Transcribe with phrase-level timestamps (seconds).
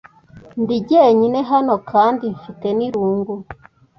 [0.61, 3.33] Ndi jyenyine hano kandi mfite n’irungu.